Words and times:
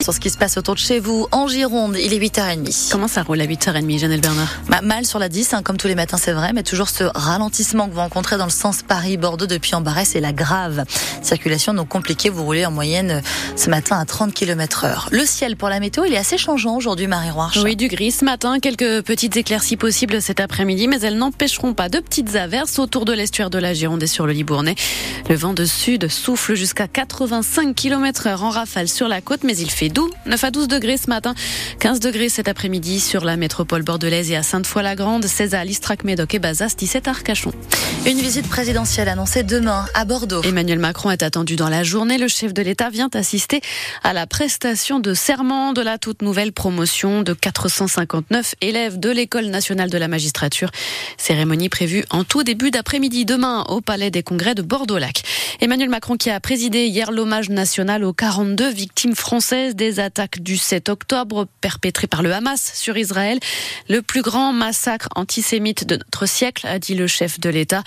Sur 0.00 0.14
ce 0.14 0.20
qui 0.20 0.30
se 0.30 0.38
passe 0.38 0.56
autour 0.56 0.76
de 0.76 0.78
chez 0.78 1.00
vous, 1.00 1.26
en 1.32 1.48
Gironde, 1.48 1.96
il 2.00 2.14
est 2.14 2.20
8h30. 2.20 2.92
Comment 2.92 3.08
ça 3.08 3.24
roule 3.24 3.40
à 3.40 3.46
8h30, 3.46 3.98
Janelle 3.98 4.20
Bernard 4.20 4.48
bah, 4.68 4.80
Mal 4.80 5.04
sur 5.04 5.18
la 5.18 5.28
10, 5.28 5.54
hein, 5.54 5.62
comme 5.64 5.76
tous 5.76 5.88
les 5.88 5.96
matins, 5.96 6.16
c'est 6.16 6.30
vrai, 6.30 6.52
mais 6.52 6.62
toujours 6.62 6.88
ce 6.88 7.02
ralentissement 7.16 7.88
que 7.88 7.94
vous 7.94 7.98
rencontrez 7.98 8.38
dans 8.38 8.44
le 8.44 8.50
sens 8.52 8.84
Paris-Bordeaux 8.84 9.48
depuis 9.48 9.74
Embarès 9.74 10.14
et 10.14 10.20
la 10.20 10.32
grave. 10.32 10.84
Circulation 11.20 11.74
donc 11.74 11.88
compliquée, 11.88 12.28
vous 12.28 12.44
roulez 12.44 12.64
en 12.64 12.70
moyenne 12.70 13.10
euh, 13.10 13.20
ce 13.56 13.70
matin 13.70 13.98
à 13.98 14.04
30 14.04 14.32
km 14.32 14.84
heure. 14.84 15.08
Le 15.10 15.24
ciel 15.24 15.56
pour 15.56 15.68
la 15.68 15.80
météo, 15.80 16.04
il 16.04 16.14
est 16.14 16.18
assez 16.18 16.38
changeant 16.38 16.76
aujourd'hui, 16.76 17.08
Marie 17.08 17.30
Roarch. 17.30 17.58
Oui, 17.64 17.74
du 17.74 17.88
gris 17.88 18.12
ce 18.12 18.24
matin, 18.24 18.60
quelques 18.60 19.02
petites 19.02 19.36
éclaircies 19.36 19.76
possibles 19.76 20.22
cet 20.22 20.38
après-midi, 20.38 20.86
mais 20.86 21.00
elles 21.00 21.18
n'empêcheront 21.18 21.74
pas 21.74 21.88
de 21.88 21.98
petites 21.98 22.36
averses 22.36 22.78
autour 22.78 23.04
de 23.04 23.12
l'estuaire 23.12 23.50
de 23.50 23.58
la 23.58 23.74
Gironde 23.74 24.04
et 24.04 24.06
sur 24.06 24.28
le 24.28 24.32
Libournais. 24.32 24.76
Le 25.28 25.34
vent 25.34 25.54
de 25.54 25.64
sud 25.64 26.06
souffle 26.06 26.54
jusqu'à 26.54 26.86
85 26.86 27.74
km 27.74 28.28
heure 28.28 28.44
en 28.44 28.50
rafale 28.50 28.86
sur 28.86 29.08
la 29.08 29.20
côte, 29.20 29.40
mais 29.42 29.56
il 29.56 29.72
fait 29.72 29.87
doux, 29.90 30.10
9 30.26 30.44
à 30.44 30.50
12 30.50 30.68
degrés 30.68 30.96
ce 30.96 31.08
matin, 31.08 31.34
15 31.80 32.00
degrés 32.00 32.28
cet 32.28 32.48
après-midi 32.48 33.00
sur 33.00 33.24
la 33.24 33.36
métropole 33.36 33.82
bordelaise 33.82 34.30
et 34.30 34.36
à 34.36 34.42
Sainte-Foy-la-Grande, 34.42 35.24
16 35.24 35.54
à 35.54 35.64
Listrac, 35.64 36.04
Médoc 36.04 36.34
et 36.34 36.38
Bazas, 36.38 36.74
17 36.76 37.08
à 37.08 37.10
Arcachon. 37.10 37.52
Une 38.06 38.18
visite 38.18 38.48
présidentielle 38.48 39.08
annoncée 39.08 39.42
demain 39.42 39.84
à 39.94 40.04
Bordeaux. 40.04 40.42
Emmanuel 40.42 40.78
Macron 40.78 41.10
est 41.10 41.22
attendu 41.22 41.56
dans 41.56 41.68
la 41.68 41.82
journée. 41.82 42.16
Le 42.18 42.28
chef 42.28 42.54
de 42.54 42.62
l'État 42.62 42.90
vient 42.90 43.10
assister 43.14 43.60
à 44.02 44.12
la 44.12 44.26
prestation 44.26 45.00
de 45.00 45.14
serment 45.14 45.72
de 45.72 45.82
la 45.82 45.98
toute 45.98 46.22
nouvelle 46.22 46.52
promotion 46.52 47.22
de 47.22 47.32
459 47.32 48.54
élèves 48.60 48.98
de 48.98 49.10
l'École 49.10 49.46
nationale 49.46 49.90
de 49.90 49.98
la 49.98 50.08
magistrature. 50.08 50.70
Cérémonie 51.16 51.68
prévue 51.68 52.04
en 52.10 52.24
tout 52.24 52.44
début 52.44 52.70
d'après-midi 52.70 53.24
demain 53.24 53.64
au 53.68 53.80
Palais 53.80 54.10
des 54.10 54.22
Congrès 54.22 54.54
de 54.54 54.62
Bordeaux-Lac. 54.62 55.22
Emmanuel 55.60 55.88
Macron 55.88 56.16
qui 56.16 56.30
a 56.30 56.40
présidé 56.40 56.86
hier 56.86 57.10
l'hommage 57.10 57.50
national 57.50 58.04
aux 58.04 58.12
42 58.12 58.70
victimes 58.70 59.14
françaises 59.14 59.74
des 59.78 60.00
attaques 60.00 60.42
du 60.42 60.58
7 60.58 60.90
octobre 60.90 61.46
perpétrées 61.62 62.08
par 62.08 62.22
le 62.22 62.34
Hamas 62.34 62.72
sur 62.74 62.98
Israël. 62.98 63.38
Le 63.88 64.02
plus 64.02 64.20
grand 64.20 64.52
massacre 64.52 65.08
antisémite 65.14 65.86
de 65.86 65.96
notre 65.96 66.26
siècle, 66.26 66.66
a 66.66 66.78
dit 66.78 66.94
le 66.94 67.06
chef 67.06 67.40
de 67.40 67.48
l'État. 67.48 67.82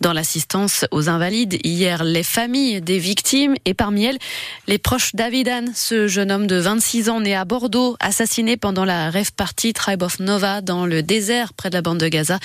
Dans 0.00 0.12
l'assistance 0.12 0.86
aux 0.90 1.08
invalides, 1.08 1.58
hier, 1.62 2.02
les 2.02 2.22
familles 2.22 2.80
des 2.80 2.98
victimes 2.98 3.54
et 3.66 3.74
parmi 3.74 4.06
elles, 4.06 4.18
les 4.66 4.78
proches 4.78 5.14
d'Avidan, 5.14 5.66
ce 5.74 6.08
jeune 6.08 6.32
homme 6.32 6.46
de 6.46 6.56
26 6.56 7.10
ans 7.10 7.20
né 7.20 7.36
à 7.36 7.44
Bordeaux, 7.44 7.96
assassiné 8.00 8.56
pendant 8.56 8.86
la 8.86 9.10
rêve 9.10 9.32
party 9.32 9.74
Tribe 9.74 10.02
of 10.02 10.18
Nova 10.20 10.62
dans 10.62 10.86
le 10.86 11.02
désert 11.02 11.52
près 11.52 11.68
de 11.68 11.74
la 11.74 11.82
bande 11.82 11.98
de 11.98 12.08
Gaza. 12.08 12.38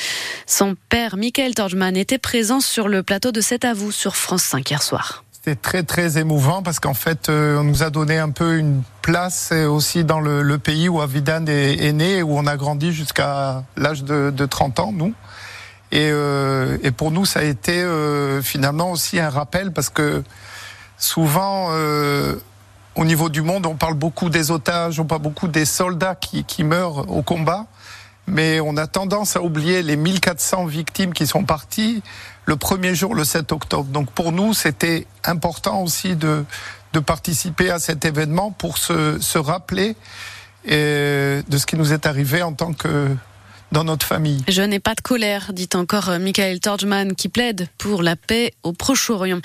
Son 0.45 0.75
père, 0.89 1.15
Michael 1.15 1.55
Torgman, 1.55 1.95
était 1.95 2.17
présent 2.17 2.59
sur 2.59 2.89
le 2.89 3.01
plateau 3.01 3.31
de 3.31 3.39
C'est 3.39 3.63
à 3.63 3.73
vous 3.73 3.93
sur 3.93 4.17
France 4.17 4.43
5 4.43 4.69
hier 4.69 4.83
soir. 4.83 5.23
C'était 5.41 5.55
très 5.55 5.83
très 5.83 6.17
émouvant 6.17 6.63
parce 6.63 6.81
qu'en 6.81 6.93
fait 6.93 7.29
euh, 7.29 7.59
on 7.59 7.63
nous 7.63 7.81
a 7.81 7.89
donné 7.89 8.17
un 8.17 8.29
peu 8.29 8.57
une 8.57 8.83
place 9.01 9.53
aussi 9.53 10.03
dans 10.03 10.19
le, 10.19 10.57
pays 10.57 10.89
où 10.89 10.99
Avidan 10.99 11.45
est, 11.45 11.93
né 11.93 12.21
où 12.21 12.37
on 12.37 12.45
a 12.45 12.57
grandi 12.57 12.91
jusqu'à 12.91 13.63
l'âge 13.77 14.03
de, 14.03 14.45
30 14.45 14.79
ans 14.79 14.91
nous. 14.91 15.13
Euh, 15.93 16.77
et, 16.83 16.91
pour 16.91 17.11
nous 17.11 17.23
ça 17.23 17.39
a 17.39 17.43
été 17.43 17.81
euh, 17.81 18.41
finalement 18.41 18.91
aussi 18.91 19.17
un 19.17 19.29
rappel 19.29 19.71
parce 19.71 19.89
que 19.89 20.23
souvent 20.97 21.69
au 22.95 23.05
niveau 23.05 23.29
du 23.29 23.41
monde 23.41 23.65
on 23.65 23.75
parle 23.75 23.93
beaucoup 23.93 24.29
des 24.29 24.51
otages, 24.51 24.99
on 24.99 25.05
parle 25.05 25.21
beaucoup 25.21 25.47
des 25.47 25.63
soldats 25.63 26.15
qui 26.15 26.63
meurent 26.65 27.09
au 27.09 27.21
combat 27.21 27.65
mais 28.29 28.59
on 28.59 28.77
a 28.77 28.87
tendance 28.87 29.35
à 29.35 29.41
oublier 29.41 29.81
les 29.83 29.95
1400 29.95 30.65
victimes 30.65 31.13
qui 31.13 31.27
sont 31.27 31.43
parties 31.43 32.01
le 32.45 32.55
premier 32.55 32.95
jour, 32.95 33.13
le 33.13 33.23
7 33.23 33.51
octobre. 33.51 33.89
Donc 33.91 34.11
pour 34.11 34.31
nous, 34.31 34.53
c'était 34.53 35.05
important 35.23 35.81
aussi 35.83 36.15
de, 36.15 36.45
de 36.93 36.99
participer 36.99 37.69
à 37.69 37.79
cet 37.79 38.05
événement 38.05 38.51
pour 38.51 38.77
se, 38.77 39.19
se 39.19 39.37
rappeler 39.37 39.95
euh, 40.69 41.41
de 41.47 41.57
ce 41.57 41.65
qui 41.65 41.75
nous 41.75 41.93
est 41.93 42.05
arrivé 42.05 42.41
en 42.41 42.53
tant 42.53 42.73
que 42.73 43.15
dans 43.71 43.83
notre 43.83 44.05
famille. 44.05 44.43
Je 44.47 44.61
n'ai 44.61 44.79
pas 44.79 44.95
de 44.95 45.01
colère, 45.01 45.51
dit 45.53 45.69
encore 45.75 46.09
euh, 46.09 46.19
Michael 46.19 46.59
Torgman, 46.59 47.15
qui 47.15 47.29
plaide 47.29 47.67
pour 47.77 48.01
la 48.01 48.15
paix 48.15 48.53
au 48.63 48.73
Proche-Orient. 48.73 49.41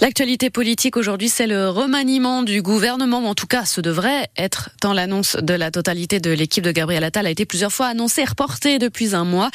L'actualité 0.00 0.50
politique 0.50 0.96
aujourd'hui, 0.96 1.28
c'est 1.28 1.46
le 1.46 1.68
remaniement 1.68 2.42
du 2.42 2.62
gouvernement. 2.62 3.18
En 3.28 3.34
tout 3.34 3.46
cas, 3.46 3.64
ce 3.64 3.80
devrait 3.80 4.28
être 4.36 4.70
tant 4.80 4.92
l'annonce 4.92 5.36
de 5.36 5.54
la 5.54 5.70
totalité 5.70 6.20
de 6.20 6.30
l'équipe 6.30 6.62
de 6.62 6.70
Gabriel 6.70 7.02
Attal 7.04 7.26
a 7.26 7.30
été 7.30 7.46
plusieurs 7.46 7.72
fois 7.72 7.86
annoncée 7.86 8.22
et 8.22 8.24
reportée 8.24 8.78
depuis 8.78 9.14
un 9.14 9.24
mois. 9.24 9.50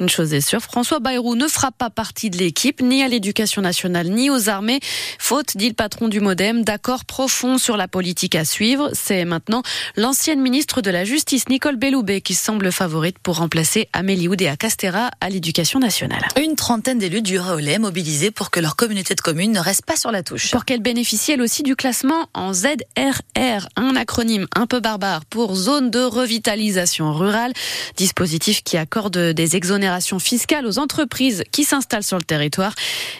Une 0.00 0.08
chose 0.08 0.34
est 0.34 0.40
sûre, 0.40 0.60
François 0.60 1.00
Bayrou 1.00 1.34
ne 1.34 1.48
fera 1.48 1.70
pas 1.72 1.90
partie 1.90 2.30
de 2.30 2.36
l'équipe, 2.36 2.82
ni 2.82 3.02
à 3.02 3.08
l'éducation 3.08 3.62
nationale, 3.62 4.08
ni 4.08 4.28
aux 4.30 4.48
armées. 4.48 4.80
Faute, 5.18 5.56
dit 5.56 5.68
le 5.68 5.74
patron 5.74 6.08
du 6.08 6.20
Modem, 6.20 6.62
d'accord 6.64 7.04
profond 7.04 7.58
sur 7.58 7.76
la 7.76 7.88
politique 7.88 8.34
à 8.34 8.44
suivre. 8.44 8.90
C'est 8.92 9.24
maintenant 9.24 9.62
l'ancienne 9.96 10.40
ministre 10.40 10.82
de 10.82 10.90
la 10.90 11.04
Justice, 11.04 11.48
Nicole 11.48 11.76
Belloubet, 11.76 12.20
qui 12.20 12.34
semble 12.34 12.70
favorite 12.70 13.18
pour 13.18 13.36
remplacer 13.36 13.61
c'est 13.64 13.88
Amélie 13.92 14.28
Oudéa 14.28 14.56
Castera 14.56 15.10
à 15.20 15.30
l'éducation 15.30 15.78
nationale. 15.78 16.26
Une 16.40 16.56
trentaine 16.56 16.98
d'élus 16.98 17.22
du 17.22 17.38
relais 17.38 17.78
mobilisés 17.78 18.30
pour 18.30 18.50
que 18.50 18.60
leur 18.60 18.76
communauté 18.76 19.14
de 19.14 19.20
communes 19.20 19.52
ne 19.52 19.60
reste 19.60 19.84
pas 19.84 19.96
sur 19.96 20.10
la 20.10 20.22
touche. 20.22 20.50
Pour 20.50 20.64
qu'elle 20.64 20.80
bénéficie 20.80 21.32
elle 21.32 21.42
aussi 21.42 21.62
du 21.62 21.76
classement 21.76 22.28
en 22.34 22.52
ZRR, 22.52 23.68
un 23.76 23.96
acronyme 23.96 24.46
un 24.54 24.66
peu 24.66 24.80
barbare 24.80 25.24
pour 25.24 25.54
zone 25.54 25.90
de 25.90 26.00
revitalisation 26.00 27.12
rurale, 27.12 27.52
dispositif 27.96 28.62
qui 28.62 28.76
accorde 28.76 29.16
des 29.18 29.56
exonérations 29.56 30.18
fiscales 30.18 30.66
aux 30.66 30.78
entreprises 30.78 31.44
qui 31.52 31.64
s'installent 31.64 32.02
sur 32.02 32.18
le 32.18 32.24
territoire. 32.24 32.74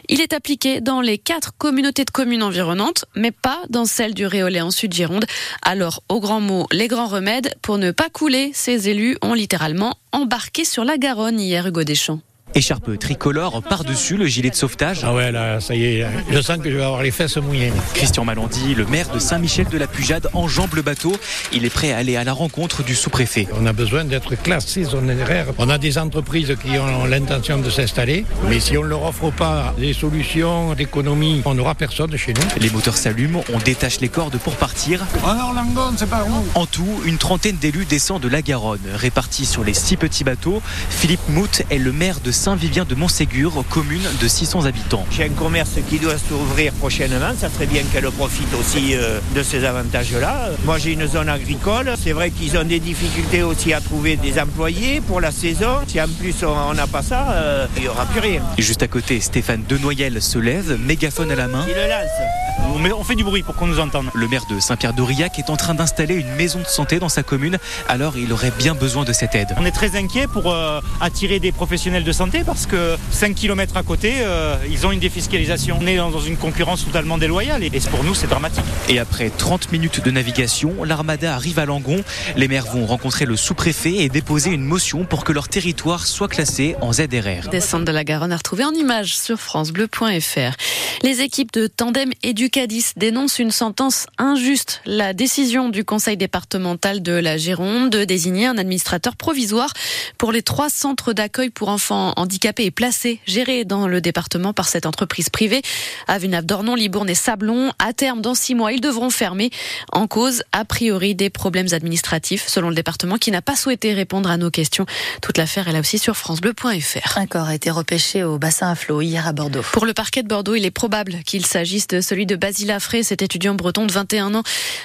Il 0.09 0.21
est 0.21 0.33
appliqué 0.33 0.81
dans 0.81 1.01
les 1.01 1.19
quatre 1.19 1.53
communautés 1.57 2.05
de 2.05 2.11
communes 2.11 2.43
environnantes, 2.43 3.05
mais 3.15 3.31
pas 3.31 3.61
dans 3.71 3.85
celle 3.85 4.15
du 4.15 4.27
Réolais 4.27 4.61
en 4.61 4.71
Sud-Gironde. 4.71 5.27
Alors, 5.63 6.03
au 6.09 6.21
grand 6.21 6.41
mot, 6.41 6.67
les 6.73 6.89
grands 6.89 7.07
remèdes, 7.07 7.55
pour 7.63 7.79
ne 7.79 7.91
pas 7.91 8.09
couler, 8.09 8.51
ces 8.55 8.89
élus 8.89 9.17
ont 9.23 9.35
littéralement 9.35 9.97
embarqué 10.13 10.65
sur 10.65 10.85
la 10.85 10.99
Garonne 10.99 11.41
hier, 11.41 11.67
Hugo 11.67 11.83
Deschamps. 11.85 12.21
Écharpe 12.55 12.99
tricolore 12.99 13.63
par-dessus 13.63 14.17
le 14.17 14.27
gilet 14.27 14.51
de 14.51 14.55
sauvetage. 14.55 15.01
Ah 15.05 15.15
ouais, 15.15 15.33
là, 15.33 15.59
ça 15.61 15.75
y 15.75 15.85
est, 15.85 16.07
je 16.31 16.41
sens 16.41 16.59
que 16.59 16.71
je 16.71 16.77
vais 16.77 16.83
avoir 16.83 17.03
les 17.03 17.11
fesses 17.11 17.39
mouillées. 17.39 17.73
Christian 17.95 18.25
Malandi, 18.27 18.75
le 18.75 18.85
maire 18.85 19.09
de 19.09 19.19
Saint-Michel 19.19 19.69
de 19.69 19.79
la 19.79 19.87
Pujade, 19.87 20.29
enjambe 20.35 20.75
le 20.75 20.83
bateau. 20.83 21.17
Il 21.53 21.65
est 21.65 21.71
prêt 21.71 21.93
à 21.93 21.97
aller 21.97 22.17
à 22.17 22.25
la 22.25 22.35
rencontre 22.35 22.83
du 22.83 22.95
sous-préfet. 22.95 23.49
On 23.59 23.65
a 23.65 23.73
besoin 23.73 24.05
d'être 24.05 24.35
classé 24.35 24.85
ZRR. 24.85 25.55
On 25.57 25.71
a 25.71 25.79
des 25.79 25.97
entreprises 25.97 26.55
qui 26.63 26.79
ont 26.79 27.07
l'intention 27.07 27.59
de 27.59 27.71
s'installer, 27.71 28.27
mais 28.49 28.61
si 28.61 28.77
on 28.77 28.83
ne 28.83 28.89
leur 28.89 29.05
offre 29.05 29.31
pas 29.31 29.75
des 29.79 29.95
solutions 29.95 30.75
d'économie, 30.75 31.41
on 31.47 31.55
n'aura 31.55 31.75
personne 31.75 32.15
chez 32.19 32.35
nous. 32.35 32.43
Les 32.61 32.69
moteurs 32.69 32.97
s'allument, 32.99 33.45
on 33.53 33.59
détache 33.59 34.01
les 34.01 34.11
cordes 34.11 34.37
pour 34.37 34.57
partir. 34.57 35.05
Alors 35.25 35.55
Langon, 35.55 35.95
c'est 35.97 36.09
pas 36.09 36.25
où 36.25 36.59
En 36.59 36.67
tout, 36.67 37.01
une 37.07 37.17
trentaine 37.19 37.57
d'élus 37.57 37.87
descendent 37.87 38.23
de 38.23 38.29
la 38.29 38.43
Garonne, 38.43 38.81
répartis 38.95 39.47
sur 39.47 39.65
les 39.65 39.75
six 39.75 39.97
petits 39.97 40.25
bateaux. 40.25 40.61
Philippe 40.91 41.27
Mout 41.29 41.63
est 41.71 41.79
le 41.79 41.93
maire 41.93 42.21
de 42.21 42.31
Saint-Vivien 42.43 42.85
de 42.85 42.97
Montségur, 42.97 43.65
commune 43.71 44.03
de 44.21 44.27
600 44.27 44.65
habitants. 44.65 45.07
J'ai 45.13 45.27
un 45.27 45.29
commerce 45.29 45.77
qui 45.89 46.01
doit 46.01 46.19
s'ouvrir 46.19 46.73
prochainement, 46.73 47.31
ça 47.39 47.49
serait 47.49 47.67
bien 47.67 47.83
qu'elle 47.93 48.11
profite 48.11 48.53
aussi 48.59 48.97
euh, 48.97 49.21
de 49.37 49.45
ces 49.45 49.65
avantages-là. 49.65 50.49
Moi 50.65 50.79
j'ai 50.79 50.95
une 50.95 51.07
zone 51.07 51.29
agricole, 51.29 51.93
c'est 51.97 52.11
vrai 52.11 52.33
qu'ils 52.33 52.59
ont 52.59 52.65
des 52.65 52.81
difficultés 52.81 53.45
aussi 53.45 53.73
à 53.73 53.81
trouver 53.81 54.17
des 54.17 54.41
employés 54.41 55.01
pour 55.01 55.21
la 55.21 55.31
saison. 55.31 55.83
Si 55.87 56.01
en 56.01 56.09
plus 56.09 56.35
on 56.43 56.75
n'a 56.75 56.89
pas 56.89 57.03
ça, 57.03 57.31
euh, 57.31 57.67
il 57.77 57.83
n'y 57.83 57.89
aura 57.89 58.07
plus 58.07 58.19
rien. 58.19 58.43
Et 58.59 58.63
juste 58.63 58.83
à 58.83 58.89
côté, 58.89 59.21
Stéphane 59.21 59.63
Denoyel 59.69 60.21
se 60.21 60.41
lève, 60.41 60.77
mégaphone 60.81 61.31
à 61.31 61.37
la 61.37 61.47
main. 61.47 61.65
Il 61.69 61.75
le 61.75 61.89
lance. 61.89 62.52
On 62.95 63.05
fait 63.05 63.15
du 63.15 63.25
bruit 63.25 63.43
pour 63.43 63.55
qu'on 63.55 63.67
nous 63.67 63.81
entende. 63.81 64.07
Le 64.15 64.29
maire 64.29 64.45
de 64.49 64.59
Saint-Pierre-d'Aurillac 64.59 65.39
est 65.39 65.51
en 65.51 65.57
train 65.57 65.75
d'installer 65.75 66.15
une 66.15 66.35
maison 66.35 66.59
de 66.59 66.67
santé 66.67 66.99
dans 66.99 67.09
sa 67.09 67.23
commune, 67.23 67.59
alors 67.89 68.17
il 68.17 68.33
aurait 68.33 68.53
bien 68.59 68.75
besoin 68.75 69.05
de 69.05 69.13
cette 69.13 69.35
aide. 69.35 69.49
On 69.57 69.65
est 69.65 69.73
très 69.73 69.97
inquiet 69.97 70.27
pour 70.27 70.53
euh, 70.53 70.81
attirer 71.01 71.39
des 71.39 71.53
professionnels 71.53 72.05
de 72.05 72.13
santé 72.13 72.43
parce 72.45 72.67
que 72.67 72.73
que 72.73 72.97
5 73.11 73.35
km 73.35 73.77
à 73.77 73.83
côté, 73.83 74.15
euh, 74.21 74.57
ils 74.71 74.87
ont 74.87 74.93
une 74.93 74.99
défiscalisation. 74.99 75.79
On 75.79 75.87
est 75.87 75.97
dans 75.97 76.21
une 76.21 76.39
concurrence 76.39 76.87
totalement 76.87 77.19
déloyale 77.19 77.63
et 77.63 77.71
pour 77.91 78.03
nous, 78.03 78.15
c'est 78.15 78.29
dramatique. 78.29 78.65
Et 78.89 78.99
après 78.99 79.29
30 79.29 79.71
minutes 79.73 80.03
de 80.03 80.11
navigation, 80.11 80.85
l'armada 80.85 81.35
arrive 81.35 81.59
à 81.59 81.67
Langon. 81.67 82.03
Les 82.37 82.49
maires 82.49 82.65
vont 82.65 82.87
rencontrer 82.87 83.27
le 83.27 83.37
sous-préfet 83.37 83.97
et 83.97 84.09
déposer 84.09 84.51
une 84.51 84.65
motion 84.65 85.05
pour 85.05 85.25
que 85.25 85.33
leur 85.33 85.49
territoire 85.49 86.07
soit 86.07 86.29
classé 86.29 86.75
en 86.81 86.95
ZRR. 86.95 87.51
Descente 87.51 87.85
de 87.85 87.93
la 87.93 88.05
Garonne 88.05 88.33
à 88.33 88.39
retrouver 88.39 88.65
en 88.65 88.73
image 88.73 89.19
sur 89.19 89.39
francebleu.fr. 89.39 90.57
Les 91.03 91.21
équipes 91.21 91.53
de 91.53 91.67
Tandem 91.67 92.11
et 92.23 92.33
Ducadis 92.53 92.93
dénoncent 92.99 93.39
une 93.39 93.51
sentence 93.51 94.07
injuste. 94.19 94.83
La 94.85 95.15
décision 95.15 95.71
du 95.71 95.87
conseil 95.87 96.19
départemental 96.19 97.01
de 97.01 97.13
la 97.13 97.39
Gironde 97.39 97.89
de 97.89 98.05
désigner 98.05 98.45
un 98.45 98.59
administrateur 98.59 99.17
provisoire 99.17 99.73
pour 100.19 100.33
les 100.33 100.43
trois 100.43 100.69
centres 100.69 101.15
d'accueil 101.15 101.49
pour 101.49 101.71
enfants 101.71 102.13
handicapés 102.17 102.67
est 102.67 102.71
placé, 102.71 103.21
géré 103.27 103.65
dans 103.65 103.89
le 103.89 104.03
département 104.03 104.53
par 104.53 104.69
cette 104.69 104.85
entreprise 104.85 105.31
privée. 105.31 105.63
À 106.09 106.19
Dornon, 106.19 106.75
Libourne 106.75 107.09
et 107.09 107.15
Sablon, 107.15 107.73
à 107.79 107.95
terme, 107.95 108.21
dans 108.21 108.35
six 108.35 108.55
mois, 108.55 108.73
ils 108.73 108.83
devront 108.83 109.09
fermer 109.09 109.49
en 109.91 110.07
cause, 110.07 110.43
a 110.53 110.67
priori, 110.67 111.15
des 111.15 111.31
problèmes 111.31 111.69
administratifs, 111.73 112.49
selon 112.49 112.69
le 112.69 112.75
département 112.75 113.17
qui 113.17 113.31
n'a 113.31 113.41
pas 113.41 113.57
souhaité 113.57 113.95
répondre 113.95 114.31
à 114.31 114.37
nos 114.37 114.51
questions. 114.51 114.85
Toute 115.23 115.39
l'affaire 115.39 115.69
est 115.69 115.73
là 115.73 115.81
aussi 115.81 115.99
sur 115.99 116.19
francebleu.fr. 116.19 117.17
Un 117.17 117.27
corps 117.27 117.49
a 117.49 117.55
été 117.55 117.71
repêché 117.71 118.25
au 118.25 118.37
bassin 118.37 118.71
à 118.71 118.75
flot 118.75 119.01
hier 119.01 119.27
à 119.27 119.33
Bordeaux. 119.33 119.63
Pour 119.73 119.87
le 119.87 119.95
parquet 119.95 120.23
de 120.23 120.29
Bordeaux, 120.29 120.55
il 120.55 120.67
est 120.67 120.71
probable 120.71 121.23
qu'il 121.25 121.47
s'agisse 121.47 121.87
de 121.87 122.03
celui 122.03 122.27
de 122.27 122.42
Basile 122.43 122.73
Affré, 122.73 123.05
cet 123.05 123.23
étudiant 123.23 123.55
breton 123.55 123.87
de 123.87 123.93
21 123.93 124.35
ans, 124.35 124.43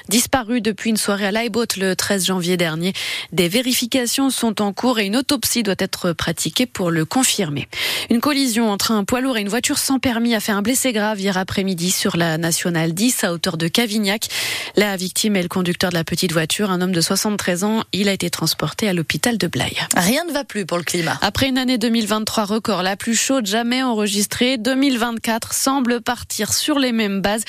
disparu 0.09 0.62
depuis 0.62 0.92
une 0.92 0.98
soirée 0.98 1.25
à 1.25 1.31
Laibot 1.31 1.65
le 1.77 1.95
13 1.95 2.27
janvier 2.27 2.56
dernier. 2.56 2.94
Des 3.31 3.48
vérifications 3.48 4.30
sont 4.30 4.62
en 4.62 4.74
cours 4.74 5.00
et 5.00 5.07
une 5.07 5.15
autopsie 5.15 5.63
doit 5.63 5.74
être 5.80 6.13
pratiquée 6.13 6.68
pour 6.68 6.92
le 6.92 7.04
confirmer. 7.04 7.68
Une 8.12 8.21
collision 8.21 8.69
entre 8.69 8.92
un 8.92 9.04
poids 9.04 9.21
lourd 9.21 9.39
et 9.39 9.42
une 9.42 9.50
voiture 9.50 9.80
sans 9.80 9.98
permis 9.98 10.36
a 10.36 10.39
fait 10.39 10.51
un 10.51 10.62
blessé 10.62 10.94
grave 10.94 11.19
hier 11.19 11.36
après-midi 11.36 11.89
sur 11.89 12.15
la 12.15 12.38
nationale 12.38 12.94
10 12.94 13.24
à 13.24 13.33
hauteur 13.33 13.57
de 13.57 13.68
Cavignac. 13.68 14.27
La 14.75 14.95
victime 14.95 15.36
est 15.36 15.42
le 15.42 15.50
conducteur 15.50 15.89
de 15.89 15.95
la 15.95 16.04
petite 16.04 16.33
voiture, 16.33 16.69
un 16.69 16.80
homme 16.81 16.92
de 16.92 17.01
73 17.01 17.63
ans. 17.63 17.83
Il 17.92 18.07
a 18.07 18.13
été 18.13 18.30
transporté 18.30 18.88
à 18.88 18.94
l'hôpital 18.94 19.39
de 19.39 19.48
Blaye. 19.48 19.80
Rien 19.95 20.25
ne 20.25 20.31
va 20.31 20.44
plus 20.44 20.68
pour 20.68 20.77
le 20.77 20.83
climat. 20.83 21.18
Après 21.24 21.50
une 21.50 21.57
année 21.57 21.80
2023 21.80 22.45
record, 22.45 22.83
la 22.83 22.95
plus 22.95 23.15
chaude 23.15 23.48
jamais 23.48 23.81
enregistrée, 23.81 24.59
2024 24.59 25.56
semble 25.56 26.01
partir 26.01 26.54
sur 26.54 26.77
les 26.77 26.92
mêmes 26.92 27.21
bases. 27.21 27.45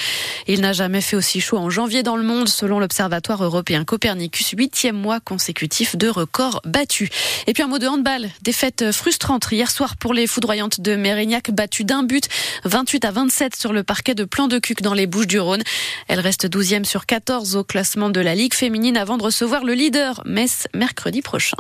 Il 0.47 0.61
n'a 0.61 0.73
jamais 0.73 1.01
fait 1.01 1.17
aussi 1.17 1.41
chaud 1.41 1.59
en 1.59 1.71
janvier 1.71 2.03
dans 2.03 2.17
le 2.17 2.23
monde, 2.23 2.49
selon 2.49 2.79
l'Observatoire 2.79 3.45
européen 3.45 3.85
Copernicus, 3.85 4.55
huitième 4.57 4.97
mois 4.97 5.21
consécutif 5.21 5.97
de 5.97 6.09
record 6.09 6.61
battu. 6.65 7.11
Et 7.47 7.53
puis 7.53 7.63
un 7.63 7.67
mot 7.67 7.79
de 7.79 7.87
handball, 7.87 8.29
défaite 8.43 8.93
frustrante 8.93 9.49
hier 9.53 9.71
soir 9.71 9.97
pour 9.97 10.15
les 10.15 10.27
foudroyantes 10.27 10.81
de 10.81 10.97
Mérignac, 10.97 11.51
battues 11.51 11.85
d'un 11.85 12.03
but, 12.03 12.29
28 12.65 13.05
à 13.05 13.11
27 13.11 13.57
sur 13.57 13.73
le 13.73 13.83
parquet 13.83 14.15
de 14.15 14.25
Plan 14.25 14.49
de 14.49 14.59
Cuc 14.59 14.81
dans 14.81 14.95
les 14.95 15.07
Bouches 15.07 15.27
du 15.27 15.39
Rhône. 15.39 15.63
Elle 16.09 16.21
reste 16.21 16.49
12e 16.49 16.85
sur 16.85 17.05
14 17.05 17.57
au 17.57 17.65
classement 17.65 18.09
de 18.09 18.21
la 18.21 18.35
Ligue 18.35 18.55
féminine 18.55 18.97
avant 18.97 19.19
de 19.19 19.23
recevoir 19.23 19.65
le 19.65 19.75
leader 19.75 20.23
Metz 20.25 20.67
mercredi 20.75 21.21
prochain. 21.21 21.59